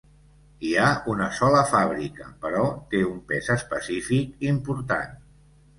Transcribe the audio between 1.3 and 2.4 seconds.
sola fàbrica,